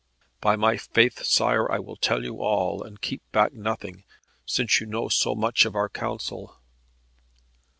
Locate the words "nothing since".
3.53-4.79